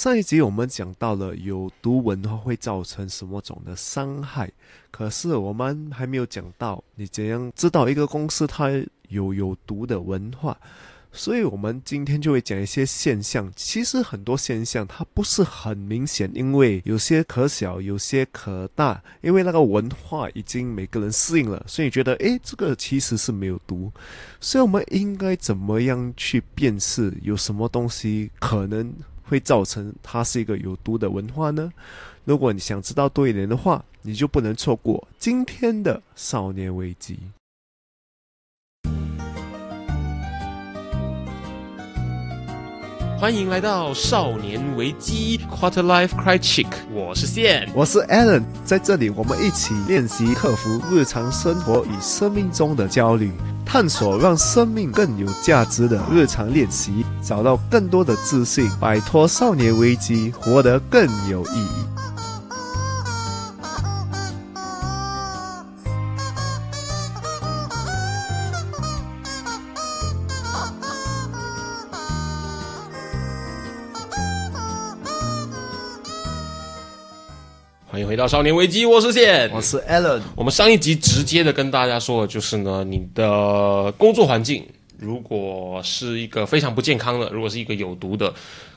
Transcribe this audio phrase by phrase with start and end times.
[0.00, 4.50] 上一集我们讲到了有毒文化会造成什么种的伤害，
[4.90, 8.70] 可是我们还没有讲到你怎样知道一个公司它
[9.10, 10.58] 有有毒的文化。
[11.12, 13.52] 所以，我们今天就会讲一些现象。
[13.56, 19.02] 其实很多现象它不是很明显，因为有些可小，有些可大。
[19.20, 23.92] 因为那个文化已经每个人适应了，所以觉得诶，这个其实是没有毒。
[24.40, 28.94] 所以，我们应该怎么样去辨识有什么东西可能
[29.30, 31.70] 会造成它是一个有毒的文化呢？
[32.24, 37.16] 如果你想知道多一点的话，你就不能错过今天的少年危机。
[43.20, 53.30] 欢迎来到少年危机 Quarter Life Cry Chick，我是线，我是 Alan，在这里我们一起练习克服日常生活与生命中的焦虑，
[53.72, 61.99] 探索让生命更有价值的日常练习，找到更多的自信，摆脱少年危机，活得更有意义。
[78.20, 80.20] 到少年危机，我是线，我是 Alan。
[80.36, 84.62] 我们上一集直接的跟大家说的就是呢，你的工作环境
[84.98, 88.30] 如果是一个非常不健康的，如果是一个有毒的。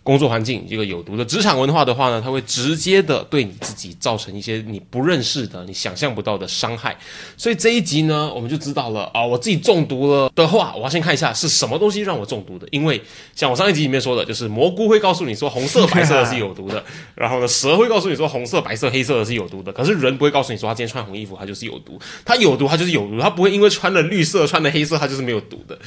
[0.04, 6.96] 工作环境一个有毒的职场文化的话呢，它会直接的对你自己造成一些你不认识的、你想象不到的伤害。
[7.38, 12.68] 所以这一集呢，我们就知道了啊，我自己中毒了的话，我要先看一下是什么东西让我中毒的。
[12.72, 13.02] 因为
[13.34, 16.84] 像我上一集里面说的，就是蘑菇会告诉你说红色、白色的是有毒的，
[17.16, 19.72] 然后呢，蛇会告诉你说红色、白色、黑色的是有毒的。
[19.72, 21.98] 可是人不会告诉你说他今天穿红衣服，他就是有毒。
[22.26, 25.80] 他有毒，他就是有毒，他不会因为穿了绿色、穿了黑色，他就是没有毒的。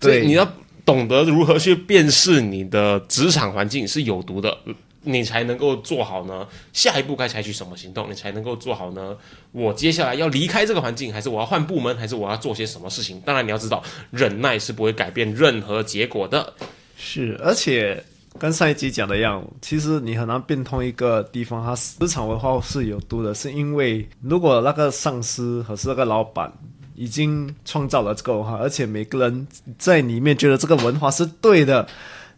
[0.00, 0.52] 所以你要。
[0.90, 4.58] 懂得如何去辨识你的职场环境是有毒的，
[5.04, 6.44] 你才能够做好呢。
[6.72, 9.16] 下一步该采取什么行动，你才能够做好呢？
[9.52, 13.20] 我接下来要离开这个环境，还是我要换部门，还是我要做些什么事情？
[13.20, 16.54] 当然，你要知道，忍耐是不会改变任何结果的。
[16.96, 18.02] 是，而且
[18.36, 26.52] 跟上一集讲的一样，其实你很难变通一个地方，它职场文化是有毒的，是因为如果那个上司和是那个老板。
[27.00, 29.46] 已经创造了这个文化，而且每个人
[29.78, 31.88] 在里面觉得这个文化是对的，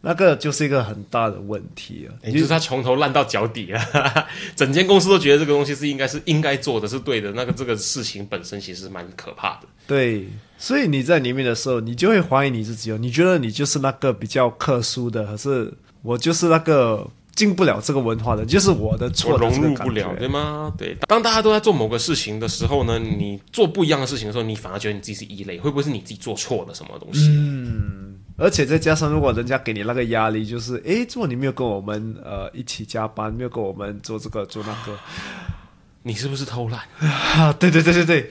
[0.03, 2.15] 那个就是一个很大的问题了。
[2.23, 3.85] 也就是他从头烂到脚底啊，
[4.55, 9.63] 整间公司都觉得这个东西是应该是应该做的是对的，那个这个事情本身其实蛮可怕的。
[9.85, 17.05] 对，所以你在里面的时候，你就会怀疑你自己哦，你觉得你就是那个比较特殊的，可是我就是那个。
[17.35, 20.73] 进不了这个文化的，就是我的错，融入不了，对吗？
[20.77, 20.97] 对。
[21.09, 27.29] 当大家都在做某个事情的时候呢，你做不一样的事情的时候，你反而觉得你自己是异类，会不会是你自己做错了什么东西？
[27.29, 28.19] 嗯。
[28.37, 34.99] 而且再加上，如果人家给你那个压力，就是哎，做你没有跟我们呃一起加班，没有跟我们做这个做那个，
[36.03, 36.81] 你是不是偷懒？
[37.11, 38.31] 啊对对对对对。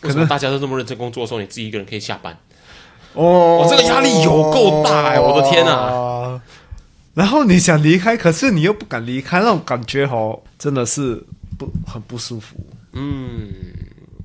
[0.00, 2.36] 可能大家都这么认真工作的时候，你自己一个人可以下班？
[3.14, 5.20] 哦，我这个压力有够大哎！
[5.20, 5.72] 我的天哪！
[7.14, 11.22] 然后你想离开，可是你又不敢离开，那种感觉哦，真的是
[11.58, 12.56] 不很不舒服。
[12.92, 13.52] 嗯，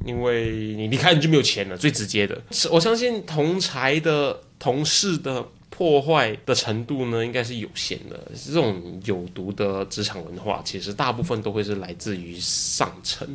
[0.06, 2.42] 因为你离开你就没有钱了，最直接的。
[2.72, 8.32] 我相信同才的同事的破坏的程度呢，应该是有限的。
[8.46, 13.28] 这种有毒的职场文化，其实大部分都会是来自于上层，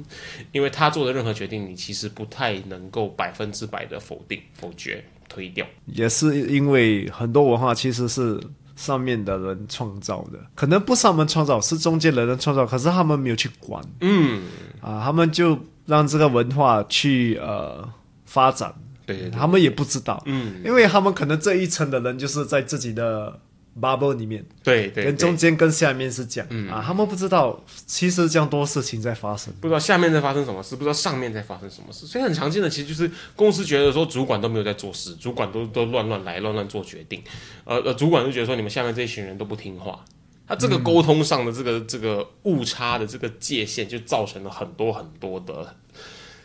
[0.53, 5.67] 因为他做的任何决定，你其实不太能够百分之百的否定、否决、推掉。
[5.85, 8.41] 也是因为很多文化其实是。
[8.83, 14.43] 上面的人创造的，可能不是他们创造，是中间人的人创造，可是他们没有去管，嗯，
[14.81, 15.57] 啊，他们就
[15.87, 17.89] 让这个文化去呃
[18.25, 18.75] 发展，
[19.07, 23.39] 对，他们也不知道，嗯，因为他们可能这一层的人就是在自己的。
[23.81, 37.23] Bubble 里面，对对，跟中间跟下面是讲啊，他们不知道其实这样多事情在发生，不知道下面在发生什么事，不知道上面在发生什么事，所以很常见的其实就是公司觉得说主管都没有在做事，主管都都乱乱来，乱乱做决定，
[37.65, 40.05] 呃呃，主管就觉得说你们下面这一群人都不听话，
[40.47, 45.75] 他这个沟通上的这个这个误差的这个界限，就造成了很多很多的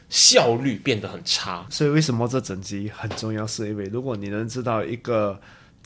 [0.07, 1.68] 效率变得很差。
[1.69, 3.46] 所以为什么这整集很重要？
[3.46, 5.38] 是因为如果你能知道一个。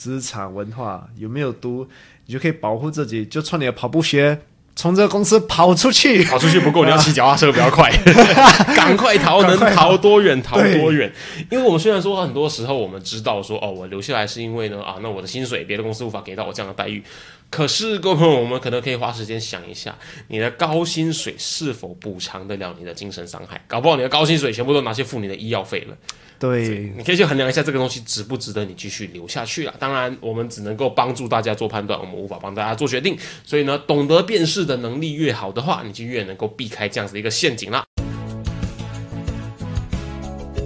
[0.02, 1.88] 职场文化有没有毒，
[2.26, 4.36] 你就可以保护自己，就穿你的跑步鞋，
[4.76, 6.24] 从这个公司跑出去。
[6.24, 7.92] 跑出去不够，你要骑脚踏车比较快，
[8.76, 11.14] 赶快逃，能逃多远逃多远。
[11.52, 17.04] 因为我们虽然说很多时候我们知道说，哦，我留下来是因为呢，啊，那我的薪水别的公司无法给到我这样的待遇。
[17.52, 19.96] 可是各位朋友，我们可能可以花时间想一下，
[20.30, 23.64] 你的高薪水是否补偿得了你的精神伤害？
[23.68, 25.96] 搞不好你的高薪水全部都拿去付你的医药费了。
[26.42, 29.76] 对，你可以去衡量一下这个东西值不值得你继续留下去了。
[29.78, 33.16] 当然，我们只能够帮助大家做判断，我们无法帮大家做决定。
[33.46, 37.86] 所以呢，懂得辨识的能力越好的话，你就越能够避开这样子的一个陷阱啦。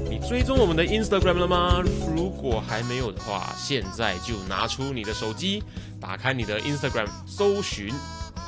[0.09, 1.83] 你追踪我们的 Instagram 了吗？
[2.15, 5.61] 如果还没有的话，现在就拿出你的手机，
[5.99, 7.93] 打开你的 Instagram，搜寻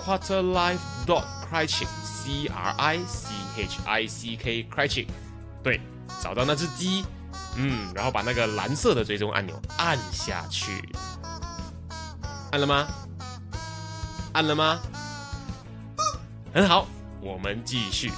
[0.01, 3.27] quarterlife dot crunching c r i c
[3.57, 5.07] h i c k crunching，
[5.61, 5.81] 对，
[6.23, 7.03] 找到那只鸡，
[7.59, 10.87] 嗯，然后把那个蓝色的追踪按钮按下去，
[12.51, 12.87] 按了吗？
[14.33, 14.79] 按了吗？
[16.53, 16.87] 很好，
[17.19, 18.11] 我们继续。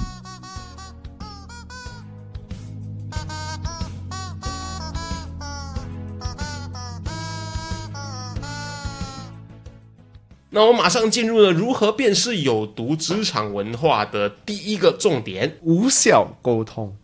[10.51, 15.57] 那我马上进入了如何辨识有毒职场文化的第一个重点。
[15.61, 16.97] 无效沟通，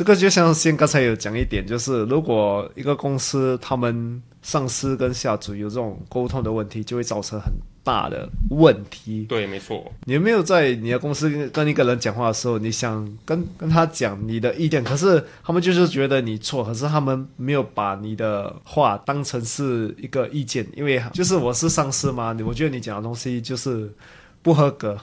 [0.00, 7.52] 这个就像先刚才有讲一点，就是如果一个公司他们上司跟下属有这种沟通的问题，就会造成很
[7.84, 9.26] 大的问题。
[9.28, 23.92] 对，没错，你有没有在你的公司跟跟一个人讲话的时候，你想跟跟他讲你的意见，可是他们就是觉得你错，可是他们没有把你的话当成是一个意见，因为就是我是上司嘛，我觉得你讲的东西就是
[24.40, 24.98] 不合格。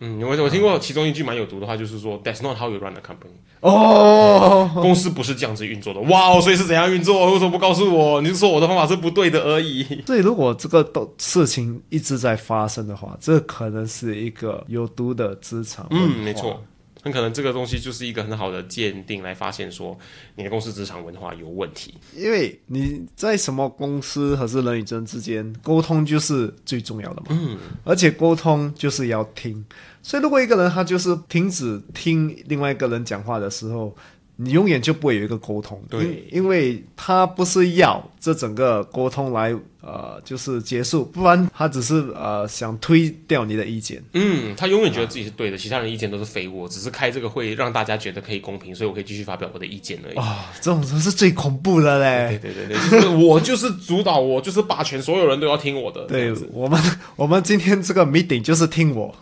[0.00, 6.00] 嗯，我我听过其中一句蛮有毒的话，就是说 "That's not how you run a company"，哦，公司不是这样子运作的。
[6.00, 7.32] 哇哦，所以是怎样运作？
[7.32, 8.20] 为什么不告诉我？
[8.20, 9.84] 你是说我的方法是不对的而已？
[10.06, 16.06] 所以如果这个都事情一直在发生的话，这可能是一个有毒的职场文化。
[16.06, 16.62] 嗯，没错，
[17.04, 19.96] 很可能这个东西就是一个很好的鉴定，来发现说
[20.36, 21.92] 你的公司职场文化有问题。
[22.16, 29.62] 因为你在什么公司和是人与人之间沟通就是最重要的嘛，嗯，而且沟通就是要听，
[30.02, 33.94] 所以如果一个人他就是停止听另外一个人讲话的时候，
[34.36, 36.04] 你永远就不会有一个沟通，对。
[36.04, 39.54] 因，因为他不是要这整个沟通来
[39.84, 50.16] 呃就是结束，不然他只是呃想推掉你的意见，嗯，他永远觉得自己是对的，其他人意见都是废物，我只是开这个会让大家觉得可以公平，所以我可以继续发表我的意见而已。
[50.16, 52.38] 啊、这种人是最恐怖的嘞。
[52.42, 56.02] 对对对对，就是我就是主导，我就是霸权，所有人都要听我的。
[56.04, 56.80] 对我们，
[57.16, 59.14] 我们今天这个 meeting 就是听我，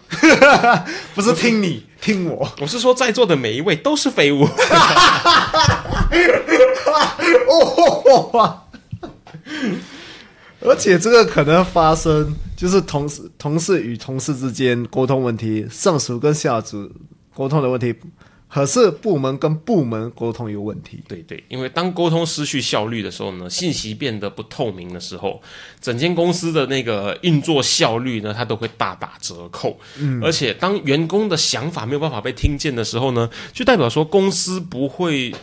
[1.15, 2.49] 不是听你，听我。
[2.61, 4.45] 我是说，在座的每一位都是废物。
[7.49, 8.63] 哦，
[10.65, 16.91] 而且这个可能发生，就是同事同事与同事之间沟通问题，上属跟下属
[17.35, 17.95] 沟通的问题，
[18.49, 21.03] 可是部门跟部门沟通有问题。
[21.09, 25.43] 对对，因为当沟通失去效率的时候呢，信息变得不透明的时候，
[25.81, 29.77] 整间公司的那个运作效率呢，它都会大打折扣。
[29.99, 35.35] 嗯，而且当员工的想法没有办法被听见的时候呢，就代表说公司不会。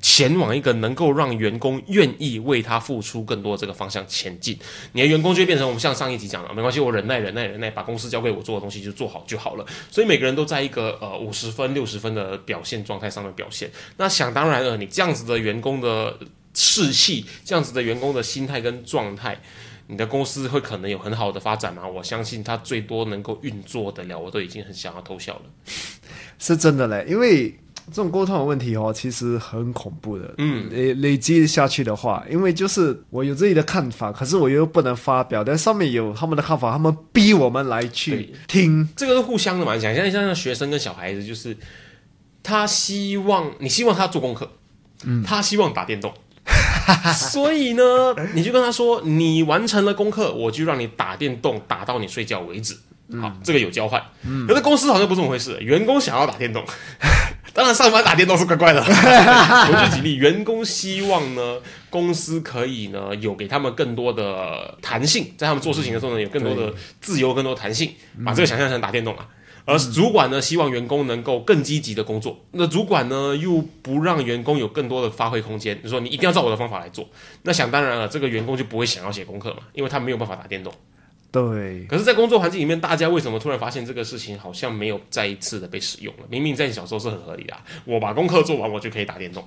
[0.00, 4.56] 前往一个能够让员工愿意为他付出更多这个方向前进，
[4.92, 9.66] 你的员工就会变成我们像上一集讲的，没关系，我忍耐忍耐忍耐，把公司交给我做的东西就做好就好了。
[9.90, 13.70] 所以每个人都在一个呃五十分六十分的表现状态上面表现。
[13.96, 16.16] 那想当然了，你这样子的员工的
[16.54, 19.40] 士气，这样子的员工的心态跟状态。
[19.90, 21.88] 你的公司会可能有很好的发展吗？
[21.88, 25.42] 我相信它最多能够运作得了，我都已经很想要偷笑了。
[26.38, 27.58] 是真的嘞，因为
[27.90, 30.34] 这种沟通的问题哦，其实很恐怖的。
[30.38, 38.88] 嗯，累累积下去的话，因为就是我有自己的看法，可是我又不能发表，但上面有他们的看法，他们逼我们来去对听。
[38.96, 41.56] 这个是互相的嘛，想象像学生跟小孩子，就是
[42.42, 44.50] 他希望你希望他做功课，
[45.04, 46.12] 嗯，他希望打电动，
[47.14, 47.82] 所以呢，
[48.34, 52.76] 你就跟他说，你完成了功课，我就让你打电动，打到你睡觉为止。
[53.22, 54.02] 好，这个有交换。
[54.46, 56.62] 可是公司好像不是这么回事，员工想要打电动，
[57.58, 58.80] 当然上班打电动是怪怪的。
[58.86, 61.56] 我举举例，员工希望呢，
[61.90, 67.92] 公司可以呢有给他们更多的弹性，在他们做事情的时候呢，有更多的自由、更多的弹性，
[68.24, 69.26] 把这个想象成打电动啊。
[69.64, 72.38] 而主管呢，希望员工能够更积极的工作。
[72.52, 77.08] 那主管呢，又不让员工有更多的发挥空间，你说你一定要照我的方法来做。
[77.42, 80.72] 那想当然了，这个员工就不会想要写功课嘛，因为他没有办法打电动。
[81.30, 86.22] 对，可是，在工作环境里面，大家为什么突然发现这个事情好像没有再一次的被使用了？
[86.28, 89.44] 明明在你小时候是很合理的、啊，我把功课做完，我就可以打电动。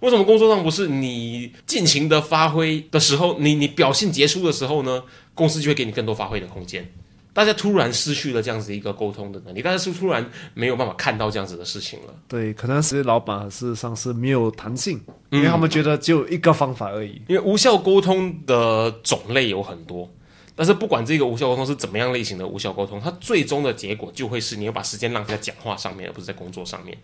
[0.00, 5.02] 为什么工作上不是你尽情的发挥的时候，你你表现杰出的时候呢？
[5.34, 6.88] 公司就会给你更多发挥的空间。
[7.32, 12.14] 大家突然失去了这样子一个沟通的能力，大家是突然没有办法看到这样子的事情了。
[12.26, 17.22] 对，可能是老板还是上司没有弹性，因为他们觉得只有一个方法而已。
[17.28, 20.10] 因为无效沟通的种类有很多，
[20.58, 26.98] 但是不管这个无效沟通是怎么样类型的无效沟通，它最终的结果就会是你要把时间浪费在讲话上面，而不是在工作上面。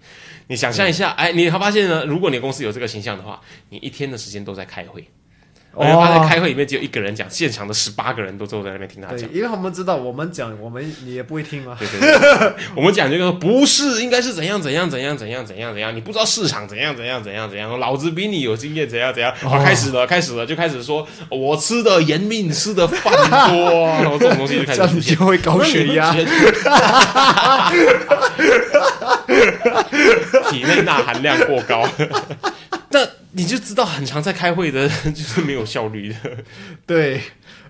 [0.48, 5.08] 你想象一下，哎，你会发现呢，如果你公司有这个形象的话，你一天的时间都在开会。
[5.74, 11.76] 我发现开会里面只有一个人讲，现场的十八个人都坐在那边听他讲，因为他们知道我们讲，我们你也不会听嘛。
[11.78, 19.34] 对对对，我们讲这个不是，应该是怎样怎样怎样怎样怎样怎样，你不知道市场怎样怎样怎样怎样，老子比你有经验，怎样怎样。
[19.42, 23.12] 好，开始了，开始了，就开始说我吃的盐比你，吃的饭
[23.50, 26.12] 多， 然后这种东西就开始出现，就会高血压，
[30.50, 31.88] 体内钠含量过高。
[32.90, 33.00] 那
[33.36, 36.16] 你就知道，很常在开会的， 就是没有效率的。
[36.86, 37.20] 对，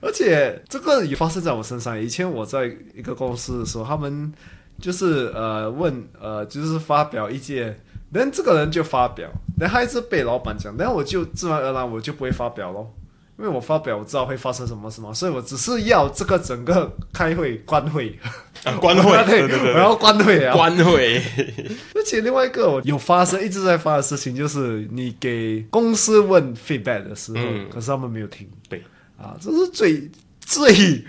[0.00, 1.98] 而且这个也发生在我身上。
[1.98, 4.32] 以前我在一个公司的时候，他们
[4.78, 7.80] 就是呃问呃，就是发表意见，
[8.12, 12.94] 然后这个人就发表，然后一直被老板讲，然后我就自然而然我就不会发表咯。
[13.36, 18.16] 因为我发表我知道会发生什么什么，所以我只是要这个整个开会关会
[18.70, 21.20] 啊关会，对对对，我要官会啊官会。
[21.94, 28.48] 而且另外一个有发生一直在发的事情，就是你给公司问 feedback 的时候，可是他们没有听。
[28.68, 28.82] 对
[29.18, 31.04] 啊，这是最最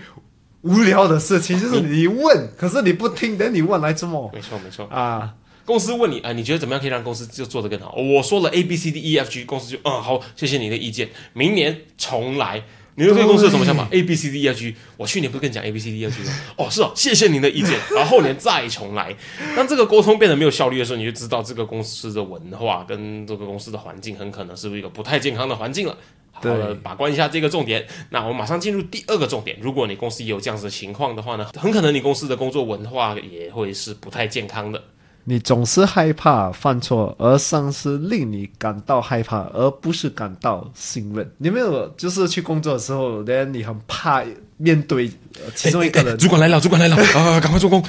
[0.62, 4.30] 无聊的事情，就是你问，可是你不听，等你问来做么？
[4.34, 5.34] 没错没错啊。
[5.64, 7.96] 公司问你啊，你觉得怎么样可以让公司就做得更好？
[7.96, 12.62] 我说了 A B C D E F G，公司就嗯好，谢谢你的意见，明年重来。
[12.96, 16.34] 你对这个公司有什么想法？A B C D E F G，我去年不是跟你讲 A B C D E F G 吗？
[16.56, 19.14] 哦，是哦，谢谢您的意见， 然后后年再重来。
[19.54, 25.96] 当这个沟通变得没有效率的时候，你就知道这个公司的文化跟这个公司的环境很可能是一个不太健康的环境了。
[26.32, 27.86] 好了，把关一下这个重点。
[28.10, 29.56] 那我们马上进入第二个重点。
[29.60, 34.82] 如果你公司也有这样子的情况的话呢，很可能你公司的工作文化也会是不太健康的。
[35.28, 41.28] 你总是害怕犯错，而上司令你感到害怕，而不是感到信任。
[41.38, 44.22] 你没有就是去工作的时候，连你很怕
[44.56, 45.10] 面对
[45.56, 47.84] 其中一个人，主管来了，主管来了 啊，赶快做工。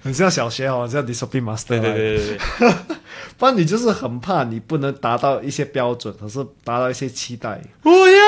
[0.00, 1.68] 很像小学哦，像 discipline master。
[1.68, 2.38] 对对对对对。
[3.36, 7.60] 不然你就是很怕你不能达到一些标准，可是达到一些期待。
[7.82, 8.18] 我压力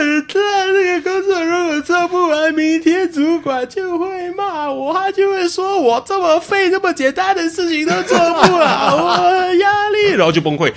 [0.00, 0.34] 很 大，
[0.72, 10.72] 这个工作如果做不完，明天主管就会骂我，他就会说我这么废，这么简单的事情都做不好，我压力，然后就崩溃。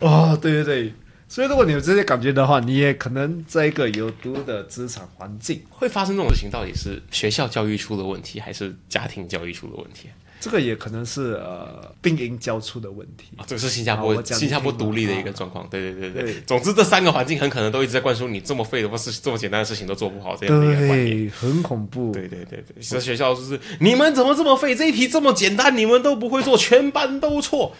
[0.00, 0.94] 哦，对对对。
[1.30, 6.50] 所以，如果你有这些感觉的话，你也可能在一个有毒的职场环境会发生这种事情。
[6.50, 10.08] 到底是学校教育出了问题，还是家庭教育出了问题？
[10.40, 13.44] 这个也可能是呃，病因交出的问题啊。
[13.46, 15.66] 这是新加坡新加坡独立的一个状况。
[15.70, 16.34] 对对对对。
[16.46, 22.12] 总之，这三个环境很可能都一直在灌输你这么废的事，这么简单的事情都做不好这样的一个观念，很恐怖。
[22.12, 24.74] 对对对对，在学校就是你们怎么这么废？
[24.74, 27.74] 这一题这么简单，你们都不会做，全班都错。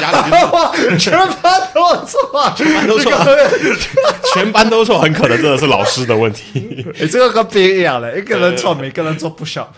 [0.00, 0.30] 家里
[0.98, 3.12] 全班都错，全班都错，
[4.32, 6.84] 全班都错，很可能真的是老师的问题。
[6.98, 9.74] 哎，这个跟别人一样嘞，一个人错，每个人做不少，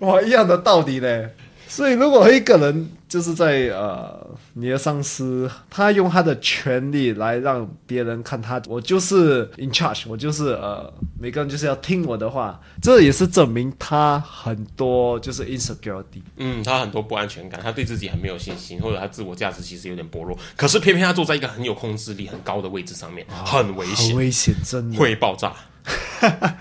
[0.00, 1.30] 哇，一样的道理嘞。
[1.76, 10.90] 所以，如果一个人就是在呃，你的上司，他用他的权利来让别人看他，我就是 in charge，我就是呃，
[11.20, 20.34] 每个人就是要听我的话，这也是证明他很多就是 insecurity，嗯，他很多不安全感，他对自己很没有信心，或者他自我价值其实有点薄弱。
[20.56, 25.52] 可是偏偏他坐在一个很有控制力很高的位置上面，很危险，很危险，真的会爆炸。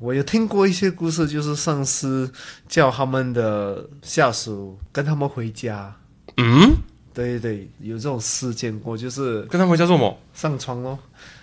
[0.00, 2.32] 我有听过一些故事，就是上司
[2.66, 5.94] 叫他们的下属跟他们回家。
[6.38, 6.72] 嗯，
[7.12, 10.18] 对对，有这种事件过，就是跟他们回家做什么？
[10.32, 10.98] 上床哦。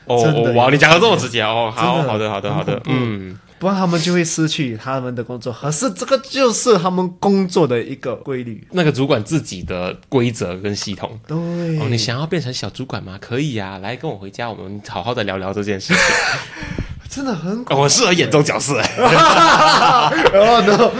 [0.05, 1.71] 哦，哇，你讲的这么直接哦。
[1.75, 2.81] 好好的，好的，好的。
[2.85, 5.53] 嗯，不然他们就会失去他们的工作。
[5.53, 8.65] 可是这个就是他们工作的一个规律。
[8.71, 11.19] 那个主管自己的规则跟系统。
[11.27, 11.37] 对。
[11.37, 13.19] 哦，你想要变成小主管吗？
[13.21, 16.01] 可以呀，来跟我回家，我们好好的聊聊这件事情。
[17.09, 18.79] 真的很，我适合演这种角色。
[18.89, 20.91] 哦然后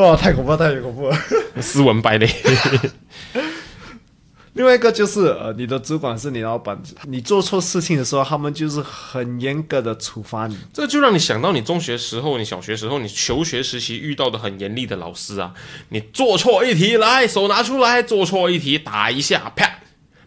[0.00, 1.16] 哇，太恐怖，太恐怖了。
[1.60, 2.28] 斯文败类。
[4.54, 10.56] 另外一个就是呃，你的主管是你老板，你做错事情的时候，他们就是很严格的处罚你。
[10.72, 15.52] 这就让你想到你中学时候、你小学时候、你求学时期遇到的很严厉的老师啊。
[15.88, 19.68] 你做错一题，来手拿出来，做错一题打一下，啪。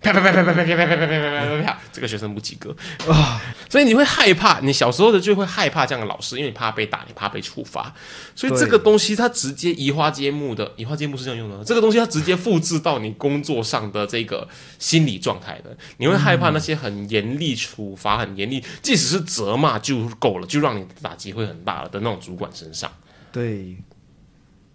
[0.01, 1.80] 啪啪啪啪啪啪啪啪啪啪啪啪啪啪！
[1.92, 2.75] 这个学生不及格
[3.12, 7.94] 啊，所以你会害怕，你小时候的就会害怕这样的老师，因为你怕被打，你怕被处罚，
[8.36, 11.63] 所以这个东西它直接移花接木的，移花接木是这样用的。
[11.66, 22.92] 这个东西它直接复制到你工作上的这个心理状态的，你会害怕那些很严厉处罚、很严厉，即使是责骂就够了，就让你打击会很大了的那种主管身上。
[23.32, 23.75] 对，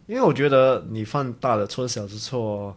[0.06, 2.76] 因为我觉得你犯大的错、小的错。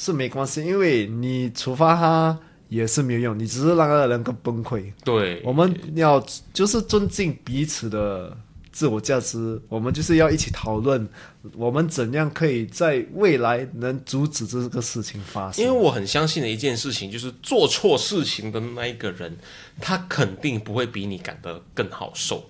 [0.00, 2.38] 是没关系，因为你处罚他
[2.68, 4.92] 也是没有用，你只是让那个人更崩溃。
[5.04, 8.36] 对，我们要就是尊敬彼此的
[8.70, 11.08] 自我价值，我们就是要一起讨论，
[11.56, 15.64] 我们怎样可以在未来能阻止这个事情发生。
[15.64, 19.36] 因为我很相信的一件事情，就是做错事情的那一个人，
[19.80, 22.48] 他肯定不会比你感到更好受。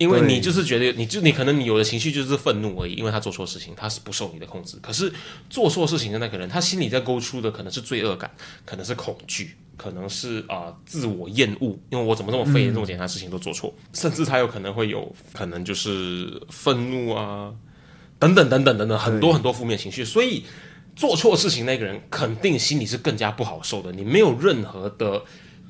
[0.00, 4.78] 因为你就是觉得，你就你可能你有的情绪就是愤怒而已，因为他做错事情，他是不受你的控制。
[4.80, 5.12] 可是
[5.50, 8.30] 做错事情的那个人，他心里在勾出的可能是罪恶感，
[8.64, 17.52] 可能是恐惧，可能是啊、自我厌恶，因为我怎么这么废，这么简单的事情都做错，甚至他有可能会有可能就是愤怒啊，
[18.18, 20.02] 等等等等等等，很多很多负面情绪。
[20.02, 20.44] 所以
[20.96, 23.92] 做错事情那个人肯定心里是更加不好受的。
[23.92, 25.22] 你没有任何的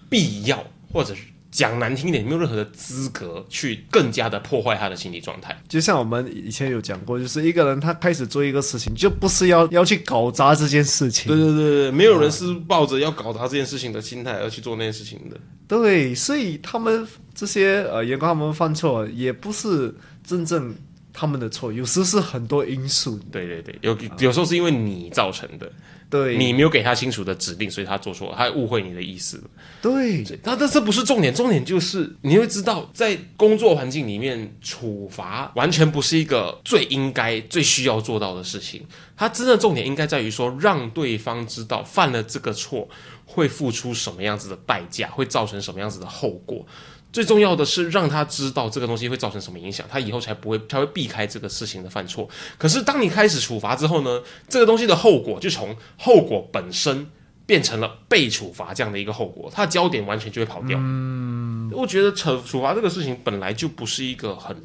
[0.08, 5.56] 必要，或者是讲难听一点，你没有任何的资格去更加的破坏他的心理状态。
[5.68, 11.26] 就像我们以前有讲过，就是一个人他开始做一个事情，就不是要要去搞砸这件事情。
[11.26, 15.36] 对对对对，没有人是抱着要搞砸这件事情的心态而去做那件事情的。
[15.66, 20.74] 对，所以他们这些呃员工他们犯错，也不是真正
[21.12, 23.18] 他们的错，有时是很多因素。
[23.30, 25.70] 对对对，有有时候是因为你造成的，
[26.10, 29.44] 对，你没有给他清楚的指令，所以他做错了，他误会你的意思了。
[29.80, 38.84] 对那但这不是重点，重点就是你会知道，在工作环境里面，处罚完全不是一个最应该、最需要做到的事情。
[39.16, 42.88] 它真的重点应该在于说，让对方知道犯了这个错
[43.24, 46.66] 会付出什么样子的代价，会造成什么样子的后果。
[47.12, 52.28] 最重要的是让他知道这个东西会造成什么影响，他以后才不会才会避开这个事情的犯错。
[52.56, 57.10] 可是当你开始处罚之后呢，这个东西的后果就从后果本身
[57.46, 60.78] 变成了被处罚这样的一个后果，它的焦点完全就会跑掉。
[60.80, 64.56] 嗯，我觉得惩处罚这个事情本来就不是一个很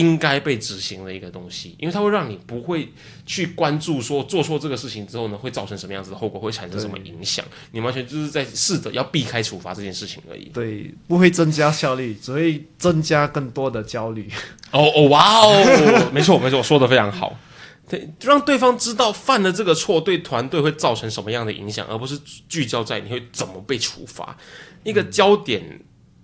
[0.00, 2.90] 应该被执行的一个东西，因为它会让你不会
[3.26, 7.44] 去关注说做错这个事情之后呢会造成什么样子的后果，会产生什么影响。
[7.72, 10.46] 你完全就是在试着要避开处罚这件事情而已。
[10.54, 14.26] 对，不会增加效率，只会增加更多的焦虑。
[14.70, 17.38] 哦哦哇哦，没错没错，说的非常好。
[17.90, 22.16] 对，让对方知道犯了这个错对团队会造成什么样的影响，而不是
[22.48, 24.36] 聚焦在你会怎么被处罚。
[24.84, 25.80] 一个焦点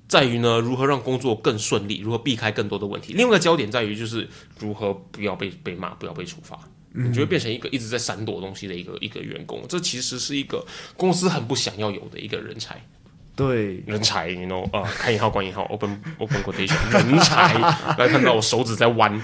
[0.08, 3.12] 在于呢，如何让工作更顺利，如何避开更多的问题。
[3.12, 6.58] 另外一个焦点在于就是如何不要被被骂，不要被处罚。
[6.98, 10.64] 你就会变成一个一直在闪躲东西的一个一个员工，这其实是一个
[10.96, 12.82] 公司很不想要有的一个人才。
[13.36, 17.52] 对，人才，you know，呃，开引号关引号，open open quotation，人才，
[17.98, 19.20] 来看到我手指在弯，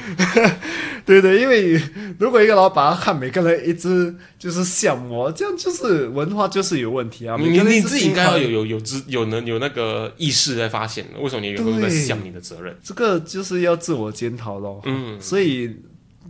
[1.06, 1.80] 对对，因为
[2.18, 7.36] 如果一个老板看每个人一直就是像我，这样就是文化就是有问题啊。
[7.40, 12.76] 你你自己应该要有有有知有能有那个意识在发现，为什么你的员工在想你的责任？
[12.84, 14.82] 这个就是要自我检讨咯。
[14.84, 15.74] 嗯，所以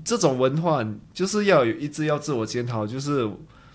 [0.05, 3.29] 这种文化就是要有一直要自我检讨，就是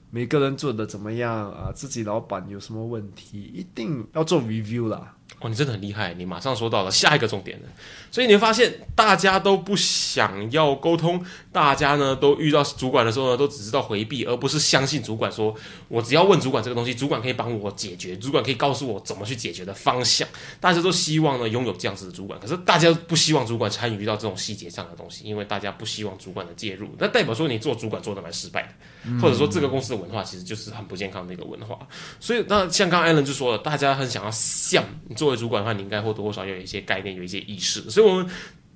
[0.09, 5.16] 每个人做的怎么样啊，自己老板有什么问题，一定要做 review 啦。
[5.39, 7.69] 哦，你真的很厉害，你马上说到了下一个重点了。
[8.09, 15.53] 所以你会发现，大家都不想要沟通，大家呢都遇到主管的时候呢，都只知道回避，而不是相信主管说，
[15.89, 20.27] 我只要问主管这个东西，主管可以帮我解决，主管可以告诉我怎么去解决的方向。
[20.59, 31.77] 大家都希望呢拥有这样子的主管，可是大家不希望主管参与到这种细节上的东西，因为大家不希望主管的介入，那代表说你做主管做的蛮失败的，或者说这个公司的文化其实就是很不健康的一个文化。
[32.19, 37.89] 所以那像刚刚 Allen 就说了，大家很想要像你作为主管的话，你应该或多或少有一些概念，有一些意识。
[37.89, 38.29] 所以我们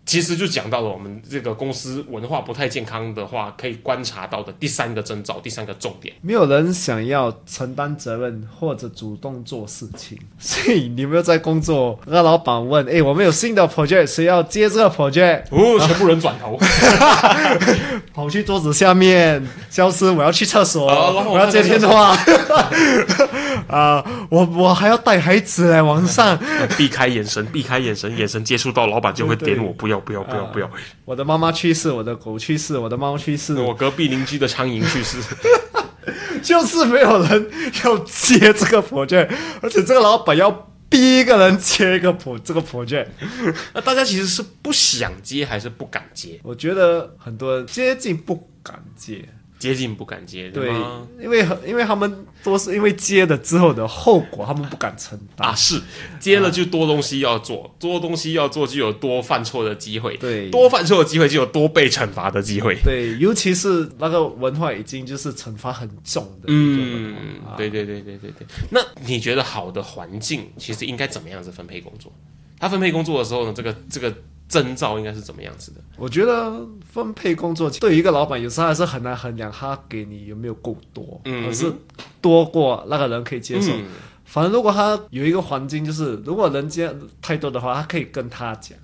[0.04, 6.14] 其实就讲到了我们这个公司文化不太健康的话，可以观察到的第三个征兆，第三个重点。
[6.22, 16.60] 没有人想要承担责任或者主动做事情，所以你没有在工作，那老板问：“哎，我们有新的 project，谁要接这个 project？” 哦，全部人转头，
[18.14, 22.18] 跑去桌子下面消失，我要去厕所，我我要接电话。
[23.68, 26.38] 啊、我我还要带孩子来晚上，
[26.78, 30.69] 避开眼神，避开眼神，眼神接触到老板就会点我，不要不要不要不要。
[31.06, 35.17] 我的妈妈去世，我的狗去世，我的猫去世，我隔壁邻居的苍蝇去世，
[36.41, 37.51] 就是没有人
[37.84, 39.30] 要接这个 project，
[39.62, 40.49] 而且这个老板要
[40.89, 43.08] 逼一个人接一个 pro 这个 project。
[43.73, 46.39] 那大家其实是不想接还是不敢接？
[46.43, 49.27] 我觉得很多人接近不敢接，
[49.62, 55.50] 接近不敢接，对吗？，因为因为他们都是因为接了之后的后果，他们不敢承担。
[55.50, 55.80] 啊，是
[56.19, 62.76] 接了就多东西要做，多东西要做就有多犯错的机会，对多犯错的机会就有多被惩罚的机会。
[62.84, 67.15] 对，尤其是那个文化已经就是惩罚很重的嗯
[67.56, 68.47] 对对对对对对。
[68.71, 72.12] 那你觉得好的环境其实应该怎么样子分配工作？
[72.60, 74.12] 他分配工作的时候呢，这个这个
[74.52, 75.80] 征兆应该是怎么样子的？
[75.98, 81.72] 我觉得分配工作对于一个老板，有时候还是很难衡量他给你有没有够多，嗯而是
[82.20, 83.72] 多过那个人可以接受。
[83.72, 83.86] 嗯
[84.26, 86.90] 反正如果他有一个环境，就是如果人家
[87.22, 88.78] 太多的话，他可以跟他讲，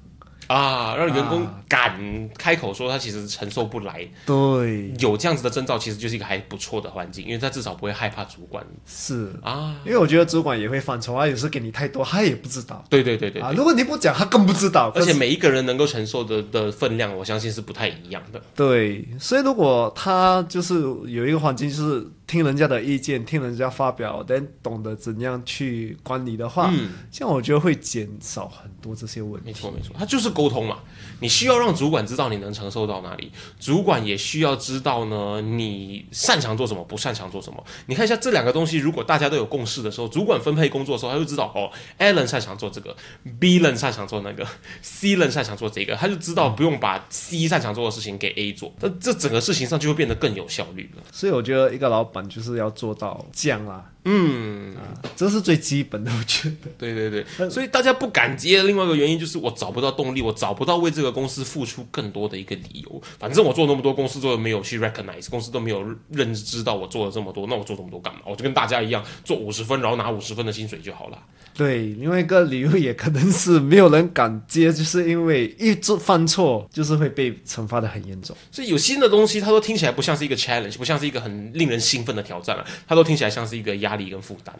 [0.47, 9.31] 啊，让员工啊敢开口说他其实承受不来，对，有这样子的征兆，其实就是一个还不错的环境，因为他至少不会害怕主管是。
[9.43, 9.75] 啊。
[9.85, 13.51] 因为我觉得主管也会犯错，啊有时给你太多，他也不知道对对对对啊。
[13.55, 14.91] 如果你不讲，他更不知道。
[14.95, 18.41] 而且每一个人能够承受的的分量，我相信是不太一样的。
[18.55, 29.47] 对，所以如果他就是有一个环境，就是听人家的意见，听人家发表，但懂得怎样去管理的话，嗯，这样我觉得会减少很多这些问题。
[29.47, 30.79] 没错没错，它就是沟通嘛。
[31.21, 37.63] 你需要让主管知道你能承受到哪里，主管也需要知道呢你擅长做什么，不擅长做什么。
[37.85, 42.93] 你看一下这两个东西，如果大家都有共识的时候，主管分配工作的时候，他就知道哦，Alan 擅长做这个
[43.39, 44.45] ，B 人擅长做那个
[44.81, 51.03] ，C 人擅长做这个，他就知道不用把 C 擅长做的事情给 A 做，那这整个事情上就会变得更有效率了。
[51.13, 56.55] 所以我觉得一个老板就是要做到这样啦，嗯，啊，这是最基本的，我觉得。
[56.77, 63.01] 对对对，所以大家不敢接另外一个原因就是我找不到动力，我找不到为这个公司付出更多的一个理由。
[63.19, 68.21] 反正我做那么多，公司都没有去 recognize，公司都没有认知到我做了这么多，那我做这么多干嘛？
[68.25, 71.17] 我就跟大家一样做五十分，然后拿五十分的薪水就好了。
[71.53, 78.37] 对，另外一个理由也可能是没有人敢接，就是因为一做犯错，就是会被惩罚的很严重。
[78.51, 84.53] 所以有新的东西，它都听起来不像是一个 challenge，不像是一个很令人兴奋的挑战了，它都听起来像是一个压力跟负担。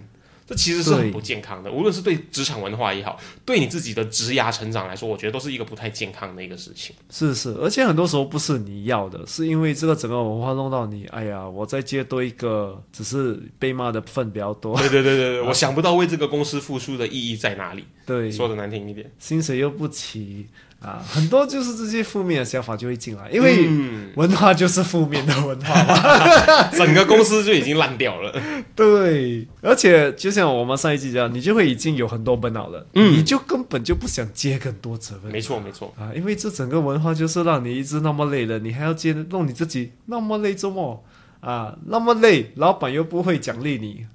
[0.49, 6.95] 这其实是很不健康的，无论是对职场文化也好，对你自己的职涯成长来说，我觉得都是一个不太健康的一个事情。
[7.09, 14.77] 是是，而且很多时候不是你要的，是因为这个整个文化弄到你，哎呀，我再接多一个，只是被骂的份比较多。
[14.77, 17.83] 对对对对对， 我想不到为这个公司付出的意义在哪里。
[18.05, 20.47] 对，说的难听一点，薪水又不齐
[20.79, 26.69] 啊，很多就是这些负面的想法就会进来，因为嗯，文化就是负面的文化嘛。
[26.71, 28.31] 整个公司就已经烂掉了。
[28.75, 35.31] 对，而且就像我们上一集讲，你就会已经有很多本脑了，嗯你就根本就不想接更多责任。
[35.31, 41.03] 没错没错，啊，因为这整个文化就是让你一直那么累了，你还要接弄你自己那么累，周末
[41.39, 44.05] 啊那么累，老板又不会奖励你，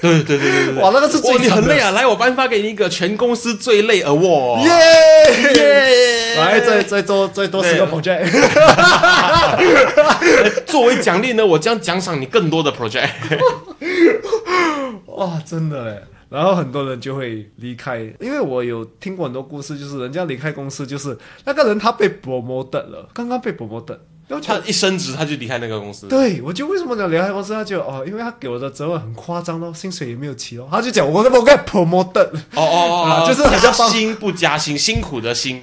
[0.02, 0.82] 对对对对对对。
[0.82, 1.88] 哇，那个是最哇，你很累啊！
[1.88, 1.90] 啊！
[1.92, 4.62] 来，我颁发给你一个全公司最累 award。
[4.64, 4.70] 耶
[5.54, 6.36] 耶！
[6.36, 8.30] 来，再再多再多十个 project，
[10.66, 13.08] 作为奖励呢，我将奖赏你更多的 project。
[15.06, 16.02] 哇，真的哎。
[16.30, 23.96] 然后很多人就会离开，因为我有听过很多故事，就是人家离开公司，就是那个人他被 promoted 了，刚刚被 promoted，
[24.28, 26.06] 然后他一升职他就离开那个公司。
[26.06, 27.52] 对，我就为什么要离开公司？
[27.54, 30.68] 他就哦，因为他给我的责任很夸张咯，薪水也没有提哦。
[30.70, 35.60] 他就讲我我给 promoted，哦哦啊哦，就是很像薪不加薪，辛苦的辛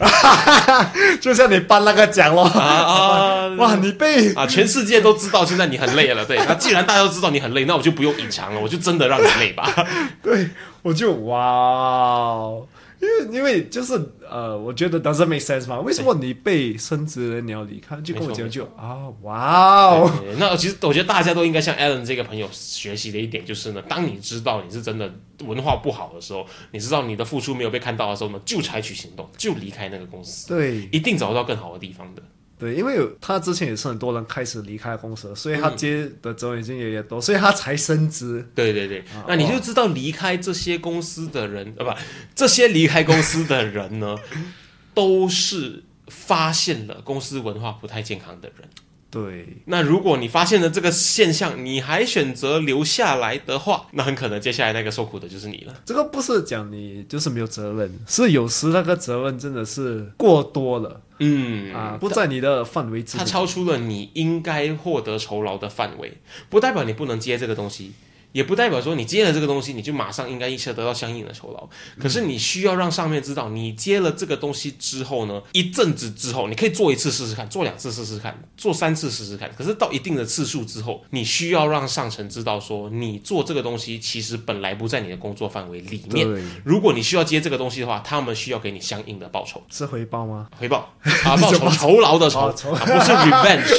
[1.21, 2.43] 就像你颁那个奖咯。
[2.43, 3.47] 啊啊！
[3.57, 4.47] 哇，你被啊！
[4.47, 6.37] 全世界都知道现在你很累了，对。
[6.47, 9.69] 那既然大家都知道你很累，那我就不用隐藏了，我就真的让你累吧。
[10.23, 10.49] 对，
[10.81, 12.65] 我就哇哦，
[13.05, 13.93] 因为因为就是
[14.29, 15.79] 呃，我觉得 doesn't make sense 嘛。
[15.79, 17.95] 为什么你被升职了你要离开？
[18.01, 25.13] 就跟我讲就啊，哇哦，那其实我觉得大家都应该向 Alan 这个朋友学习的一点就是呢，当你知道你是真的
[25.45, 32.23] 文化不好的时候，你知道你的付出没有被看到的时候呢，就采取行动，就离开那个公司，对一定找到更好的地方的。
[32.57, 38.47] 对，因为有他之前也是很多人开始离开公司，所以他嗯接的责任已经越来越多，所以他才升职。
[38.55, 41.91] 对对对，啊那你就知道离开这些公司的人，呃，不，
[42.33, 44.15] 这些离开公司的人呢，
[44.93, 48.67] 都是发现了公司文化不太健康的人。
[49.11, 55.73] 对，那如果你发现了这个现象，你还选择留下来的话，那很可能接下来那个受苦的就是你了。
[55.85, 63.23] 这个不是讲你就是没有责任，是有时那个责任真的是过多了嗯啊，不在你的范围之内。
[63.23, 66.17] 它超出了你应该获得酬劳的范围，
[66.49, 67.93] 不代表你不能接这个东西，
[68.35, 71.69] 也不代表说你接了这个东西，你就马上应该一下得到相应的酬劳。
[71.97, 79.49] 可是你需要让上面知道，你接了这个东西之后呢，一阵子之后，你可以做一次试试看，做两次试试看，做三次试试看。
[79.57, 86.27] 可是到一定的次数之后，你需要让上层知道说，你做这个东西其实本来不在你的工作范围里面。
[86.65, 89.63] 如果你需要接这个东西的话，他们需要给你相应的报酬。
[89.71, 90.47] 是回报吗？
[90.59, 90.93] 回报
[91.23, 93.73] 啊，报酬酬劳的酬，不是 revenge。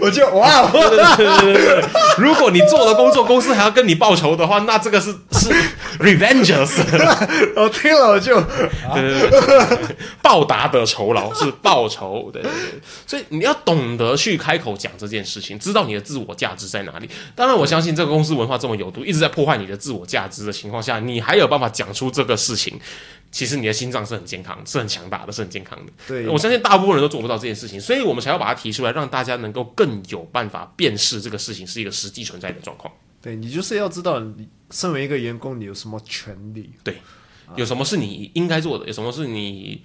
[0.00, 5.50] 我就哇哦，对对对对对对，如果你做了工作，公司还要跟你报仇的话，那这个是 是
[5.98, 6.82] revengers，
[7.56, 17.08] 我听了我就对对对对，报答的酬劳是报仇，对对对，所以你要懂得去开口讲这件事情，知道你的自我价值在哪里。
[17.34, 22.78] 当然，我相信这个公司文化这么有毒，一直在破坏你的自我价值的情况下，你还有办法讲出这个事情。
[23.32, 25.92] 其实你的心脏是很健康，是很强大的，是很健康的。
[26.06, 32.90] 对我相信大部分人都做不到这件事情，所以我们才要把它提出来，让大家能够更有办法辨识这个事情是一个实际存在的状况。
[33.26, 36.70] 对你就是要知道，你身为一个员工，你有什么权利？
[36.84, 36.98] 对
[37.56, 39.82] 有什么是你应该做的，有什么是你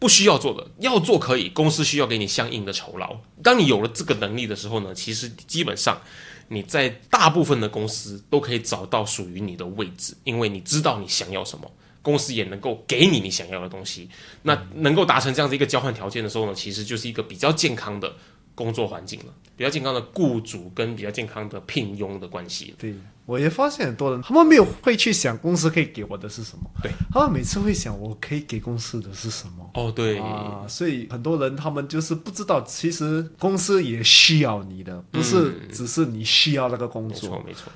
[0.00, 3.20] 不需要做的，要做可以，公司需要给你相应的酬劳。
[3.44, 6.00] 当你有了这个能力的时候呢，其实基本上
[6.48, 11.70] 你在大部分的公司都可以找到属于你的位置，因为你知道你想要什么，
[12.02, 14.08] 公司也能够给你你想要的东西。
[14.42, 18.16] 那能够达成这样子一个交换条件的时候呢，其实就是一个比较健康的
[18.60, 22.74] 工作环境了，比较健康的雇主跟比较健康的聘佣的关系。
[22.78, 22.94] 对，
[23.24, 29.70] 我也发现很多人，他们没有会去想公司可以给我的是什么，对，他们每次会想我可以给公司的是什么。
[29.72, 37.30] 哦，对，啊，所以很多人他们就是不知道，其实公司也需要你的，不是只是你需要那个工没作。
[37.30, 37.72] 错没错。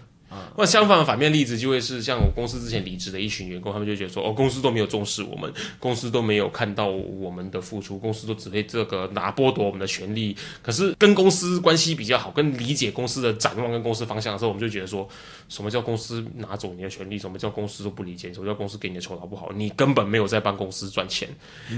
[0.56, 10.36] 那相反的反面例子就会是像我公司之前离职的一群员工，他们就觉得说，哦，公司都没有重视我们，公司都没有看到我们的付出，公司都只会这个拿剥夺我们的权利。
[10.62, 15.08] 可是跟公司关系比较好，跟理解公司的展望跟公司方向的时候，我们就觉得说，
[15.48, 17.18] 什么叫公司拿走你的权利？
[17.18, 18.32] 什么叫公司都不理解？
[18.32, 19.50] 什么叫公司给你的酬劳不好？
[19.54, 21.28] 你根本没有在帮公司赚钱，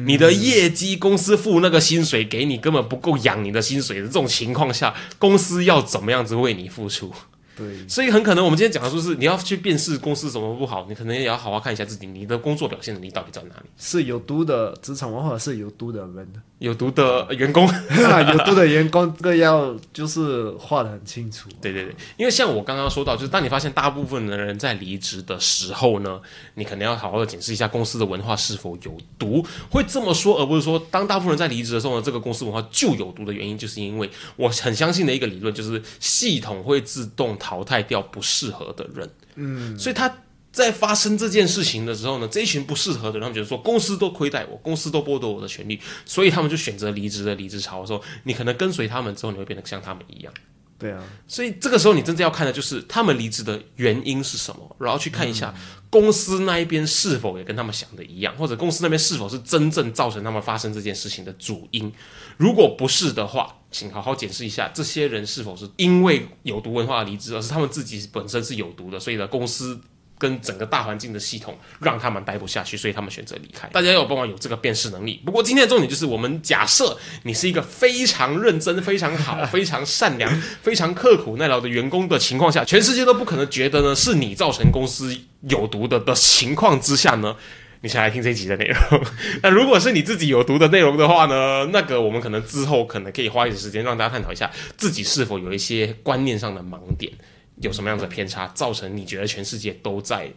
[0.04, 7.12] 你的业绩公司付那个薪水给你根本不够养你的薪水的这种情况下，公司要怎么样子为你付出？
[7.56, 13.66] 对，所以很可能我们今天讲的就是你要去辨识公司什么不好，你可能也要好好看一下自己，你的工作表现能力到底在哪里？
[13.78, 17.68] 是有毒的职场文化，是有毒的人，有毒的员工，
[18.32, 21.50] 有毒的员工，这个要就是画的很清楚。
[21.60, 26.18] 对对对，因为像我刚刚说到，就是当你发现大部分的人在离职的时候呢，
[26.54, 29.44] 你可能要好好的检视一下公司的文化是否有毒。
[29.70, 39.10] 会这么说，而不是说当大部分人在离职的时候呢，这个公司文化就有毒的原因，就是因为我很相信的一个理论，就是系统会自动淘汰掉不适合的人。
[39.34, 40.10] 嗯，所以他。
[40.56, 50.32] 在发生这件事情的时候呢，这一群不适合的人，他们觉得说公司都亏待我，公司都剥夺我的权利，所以他们就选择离职的离职潮的时候，你可能跟随他们之后，你会变得像他们一样。
[50.78, 55.54] 对啊，所以这个时候你真正要看的就是他们离职的原因是什么，然后去看一下
[55.90, 61.92] 公司那一边是否也跟他们想的一样，或者公司那边是否是真正造成他们发生这件事情的主因。
[62.38, 69.78] 如果不是的话，请好好检视一下这些人是否是因为有毒文化离职，而是他们自己本身是有毒的，所以呢公司。
[70.18, 73.68] 跟整个大环境的系统让他们待不下去，所以他们选择离开。
[73.68, 75.20] 大家要有办法有这个辨识能力。
[75.24, 80.30] 不过今天的重点就是，我们假设你是一个非常认真、非常好、非常善良、
[80.62, 85.16] 非常刻苦耐劳的员工的情况下，全世界都不可能觉得呢是你造成公司
[85.48, 87.36] 有毒的的情况之下呢，
[87.82, 89.04] 你先来听这一集的内容。
[89.42, 97.12] 那如果是你自己有毒的内容的话呢，那个我们可能之后可能可以花一点时间让大家探讨一下自己是否有一些观念上的盲点。
[97.56, 100.30] 有什么样的偏差，造成你觉得全世界都在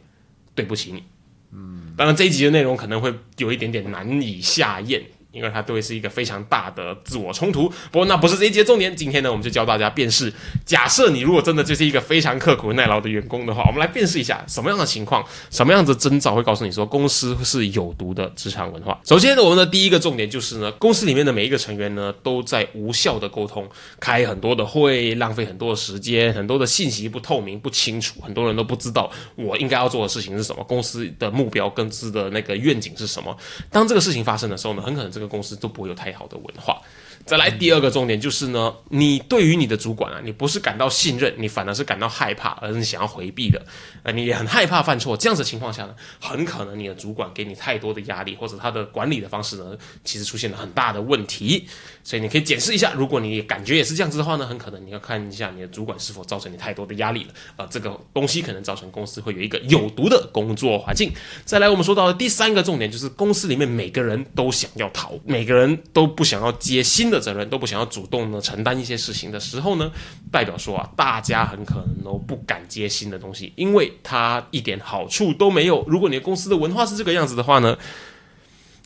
[0.55, 1.03] 对不起你？
[1.51, 5.03] 嗯，当然这一集的内容可能会有一点点难以下咽。
[5.31, 7.69] 因为它都会是一个非常大的自我冲突。
[7.91, 8.95] 不过那不是这一节重点。
[8.95, 10.33] 今天呢，我们就教大家辨识。
[10.65, 18.99] 假设你如果真的就是一个非常刻苦耐劳的员工的话，我们来辨识一下什么样的情况、什么样的征兆会告诉你说公司是有毒的职场文化。
[19.05, 33.35] 首先呢，我们的第一个重点就是呢，公司里面的每一个成员呢都在无效的沟通，开很多的会，浪费很多的时间，很多的信息不透明、不清楚，很多人都不知道我应该要做的事情是什么，公司的目标、公司的那个愿景是什么。
[33.71, 36.81] 当这个事情发生的时候呢，很可能这个公司都不会有太好的文化。
[37.29, 43.63] 再来第二个重点就是呢，你对于你的主管啊，你不是感到信任，你反而是感到害怕，而是想要回避的。
[44.01, 51.67] 呃，你也很害怕犯错，这样子情况下呢，很可能你的主管给你太多的压力，或者他的管理的方式呢，其实出现了很大的问题。
[52.03, 57.33] 所以你可以检视一下，如果你感觉也是这样子的话呢，很可能你要看一下你的主管是否造成你太多的压力了。
[57.57, 61.13] 呃，这个东西可能造成公司会有一个有毒的工作环境。
[61.45, 69.91] 再来，我们说到的第三个重点就是公司里面每个人都想要逃，每个人都不想要接新的责任，都不想要主动的承担一些事情的时候呢，
[70.31, 75.83] 代表说啊，大家很可能都不敢接新的东西，因为它一点好处都没有。
[75.87, 77.77] 如果你公司的文化是这个样子的话呢，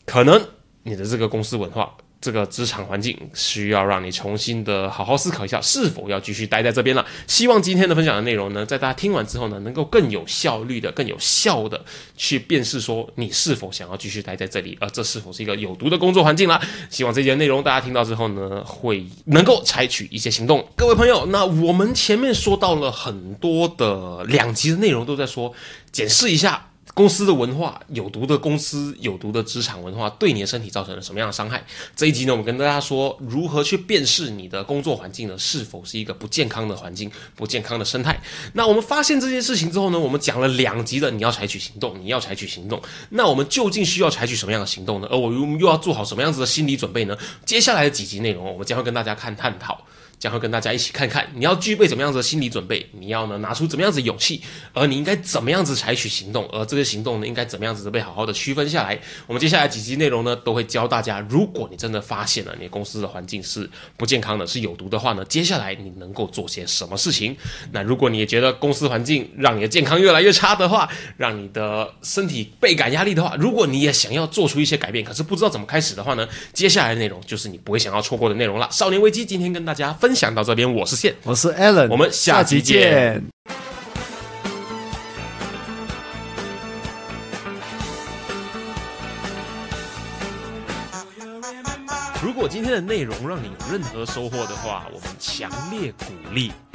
[0.04, 0.40] 可能
[0.82, 1.94] 你的这个公司文化。
[2.24, 7.04] 这个职场环境需要让你重新的好好思考一下，是否要继续待在这边了。
[7.26, 11.84] 希望今天的分享的内容呢，在大家听完之后呢，能够更有效率的、更有效的
[12.16, 16.58] 去辨识说你是否想要继续待在这里，而这是否是一个有毒的工作环境啦。
[16.88, 20.66] 希望这节内容大家听到之后呢，会能够采取一些行动。
[20.74, 25.52] 各位朋友，那我们前面说到了很多的两集的内容，都在说
[25.92, 26.70] 检视一下。
[26.94, 31.62] 公司的文化有毒的公司有毒的职场文化对你的身体造成了什么样的伤害？
[31.96, 38.18] 这一集呢，我们跟大家说如何去辨识你的工作环境呢是否是一个不健康的环境、不健康的生态？
[38.52, 42.80] 那我们发现这件事情之后呢，我们讲了两集的你要采取行动，你要采取行动。
[43.10, 45.08] 那我们究竟需要采取什么样的行动呢？
[45.10, 47.18] 而我又又要做好什么样子的心理准备呢？
[47.44, 49.84] 接下来的几集内容，我们将会跟大家看探讨。
[50.24, 54.40] 将会跟大家一起看看你要具备怎么样子的心理准备，你要呢拿出怎么样子的勇气，
[54.72, 58.98] 而你应该怎么样子采取行动，而这些行动呢应该怎么样子被好好的区分下来。
[59.26, 67.36] 我们接下来几集内容呢都会教大家，如果你真的发现了你公司的环境是不健康的、是有毒的话呢，接下来你能够做些什么事情？
[67.72, 78.66] 那如果你也觉得公司环境让你的健康越来越差的话，让你的身体倍感压力的话，如果你也想要做出一些改变，可是不知道怎么开始的话呢，接下来的内容就是你不会想要错过的内容了。
[78.70, 83.22] 少年危机今天跟大家分享到这边，我是线，我是 Alan，我们下期见。
[92.22, 96.50] 如果今天的内容让你有任何收获的话，我们强烈鼓励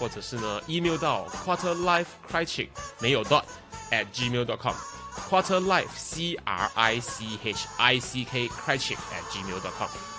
[0.00, 2.68] 或者是呢 email 到 quarterlife critic
[3.00, 3.44] 没有 dot
[3.90, 4.74] at gmail dot com
[5.28, 10.09] quarterlife c r i c h i c k critic at gmail dot com。